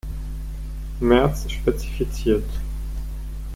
März 0.99 1.47
spezifiziert. 1.51 2.49